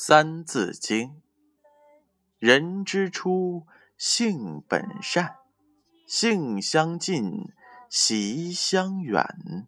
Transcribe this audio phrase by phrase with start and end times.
[0.00, 1.20] 三字经：
[2.38, 3.66] 人之初，
[3.96, 5.38] 性本善，
[6.06, 7.48] 性相近，
[7.90, 9.66] 习相远。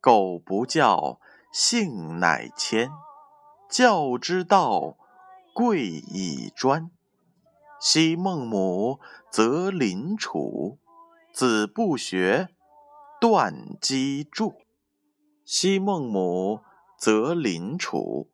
[0.00, 1.18] 苟不教，
[1.52, 2.92] 性乃迁。
[3.68, 4.96] 教之道，
[5.52, 6.88] 贵以专。
[7.80, 9.00] 昔孟母，
[9.32, 10.78] 择邻处，
[11.32, 12.50] 子不学，
[13.20, 14.54] 断机杼。
[15.44, 16.60] 昔孟母，
[16.96, 18.29] 择邻处。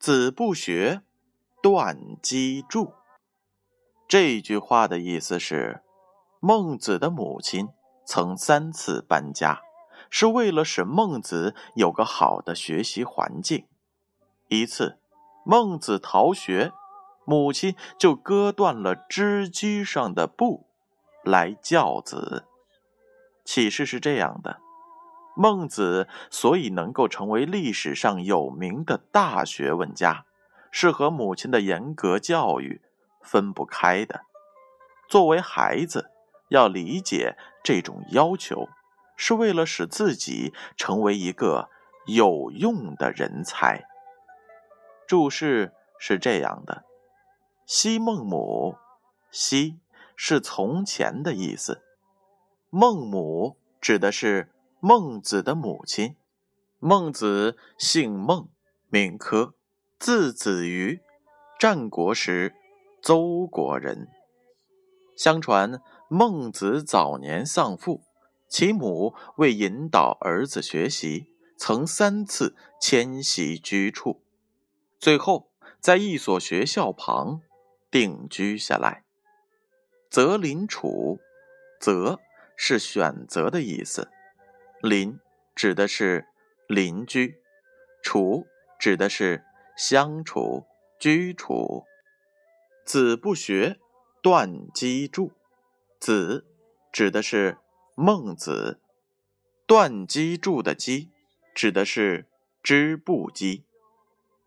[0.00, 1.02] 子不学，
[1.62, 2.94] 断机杼。
[4.08, 5.82] 这句话的意思是，
[6.40, 7.68] 孟子的母亲
[8.06, 9.60] 曾三次搬家，
[10.08, 13.66] 是为了使孟子有个好的学习环境。
[14.48, 14.98] 一次，
[15.44, 16.72] 孟子逃学，
[17.26, 20.66] 母亲就割断了织机上的布，
[21.22, 22.46] 来教子。
[23.44, 24.62] 启示是这样的。
[25.36, 30.26] 孟子所以能够成为历史上有名的大学问家，
[30.70, 32.82] 是和母亲的严格教育
[33.22, 34.22] 分不开的。
[35.08, 36.10] 作为孩子，
[36.48, 38.68] 要理解这种要求，
[39.16, 41.70] 是为了使自己成为一个
[42.06, 43.84] 有用的人才。
[45.06, 46.84] 注释是这样的
[47.64, 48.76] ：“昔孟母，
[49.30, 49.78] 昔
[50.16, 51.82] 是从前的意思，
[52.68, 54.50] 孟母指的是。”
[54.82, 56.16] 孟子的母亲，
[56.78, 58.48] 孟子姓孟，
[58.88, 59.52] 名轲，
[59.98, 61.02] 字子瑜，
[61.58, 62.54] 战国时
[63.02, 64.08] 邹国人。
[65.14, 68.00] 相传孟子早年丧父，
[68.48, 71.26] 其母为引导儿子学习，
[71.58, 74.22] 曾三次迁徙居处，
[74.98, 77.42] 最后在一所学校旁
[77.90, 79.04] 定居下来。
[80.08, 81.20] 择邻处，
[81.78, 82.18] 择
[82.56, 84.08] 是选择的意思。
[84.82, 85.20] 邻
[85.54, 86.26] 指的是
[86.66, 87.42] 邻居，
[88.02, 88.46] 处
[88.78, 89.44] 指的是
[89.76, 90.64] 相处、
[90.98, 91.84] 居处。
[92.84, 93.78] 子不学，
[94.22, 95.32] 断机杼。
[95.98, 96.46] 子
[96.90, 97.58] 指的是
[97.94, 98.80] 孟子，
[99.66, 101.10] 断机杼的机
[101.54, 102.26] 指的是
[102.62, 103.66] 织布机，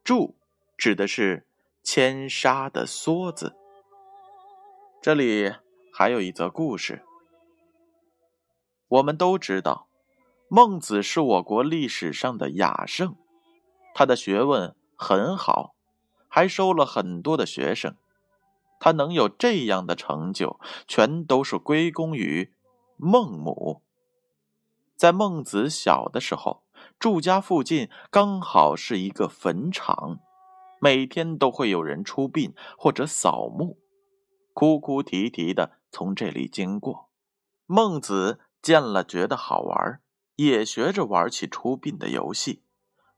[0.04, 0.34] 杼
[0.76, 1.46] 指的是
[1.84, 3.56] 牵纱的梭子。
[5.00, 5.54] 这里
[5.94, 7.04] 还有一则故事，
[8.88, 9.88] 我们都知道。
[10.56, 13.16] 孟子是我国历史上的雅圣，
[13.96, 15.74] 他的学问很好，
[16.28, 17.96] 还收了很多的学生。
[18.80, 22.54] 他能有这样的成就，全都是归功于
[22.98, 23.82] 孟母。
[24.96, 26.62] 在孟子小的时候，
[27.00, 30.20] 住家附近刚好是一个坟场，
[30.80, 33.80] 每天都会有人出殡或者扫墓，
[34.54, 37.10] 哭哭啼啼的从这里经过。
[37.66, 40.03] 孟子见了，觉得好玩。
[40.36, 42.62] 也学着玩起出殡的游戏。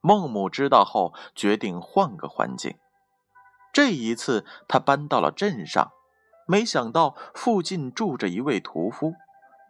[0.02, 2.76] 孟母知道后，决定换个环境。
[3.74, 5.92] 这一次，他搬到了镇上，
[6.48, 9.16] 没想到附近住着一位屠夫。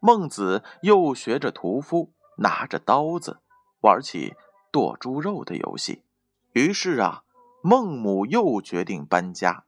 [0.01, 3.39] 孟子又学着屠夫，拿着刀子
[3.81, 4.35] 玩起
[4.71, 6.03] 剁猪肉的游戏。
[6.51, 7.23] 于是啊，
[7.63, 9.63] 孟母又决定搬家，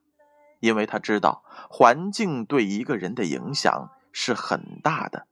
[0.59, 5.27] 因为他知道环境对一个人的影响是很大的。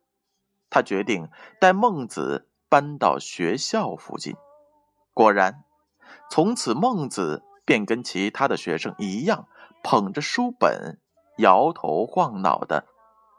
[0.76, 4.36] 他决定带孟子搬到学校附近。
[5.14, 5.64] 果然，
[6.30, 9.48] 从此孟子便跟其他的学生一样，
[9.84, 11.00] 捧着书本，
[11.38, 12.86] 摇头晃脑的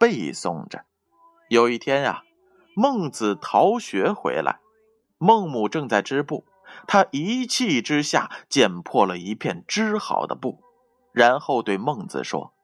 [0.00, 0.86] 背诵着。
[1.50, 2.22] 有一天呀，
[2.74, 4.60] 孟子逃学回来，
[5.18, 6.46] 孟母正在织布，
[6.88, 10.62] 他一气之下剪破了一片织好的布，
[11.12, 12.54] 然后对孟子说：“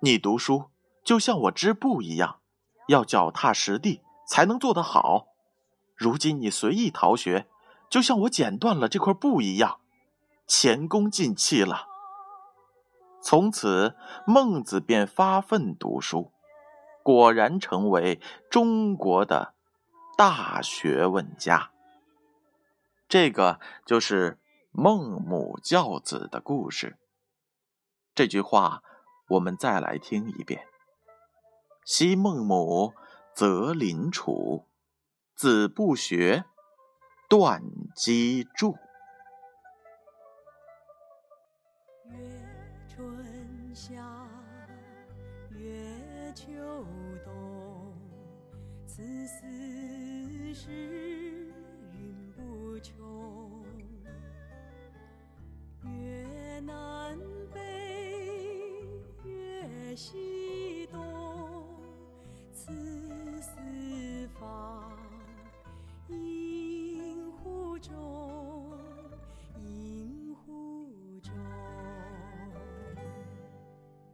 [0.00, 0.70] 你读书
[1.04, 2.38] 就像我织布一样。”
[2.88, 5.28] 要脚踏实地才能做得好。
[5.94, 7.46] 如今你随意逃学，
[7.88, 9.80] 就像我剪断了这块布一样，
[10.46, 11.86] 前功尽弃了。
[13.20, 13.94] 从此，
[14.26, 16.32] 孟子便发奋读书，
[17.04, 18.20] 果然成为
[18.50, 19.54] 中国的
[20.16, 21.70] 大学问家。
[23.08, 24.40] 这个就是
[24.72, 26.98] 孟母教子的故事。
[28.14, 28.82] 这句话，
[29.28, 30.66] 我们再来听一遍。
[31.84, 32.94] 昔孟母，
[33.34, 34.66] 择邻处，
[35.34, 36.44] 子不学，
[37.28, 37.60] 断
[37.96, 38.78] 机杼。
[42.88, 44.28] 春夏，
[45.50, 46.52] 月秋
[47.24, 47.92] 冬，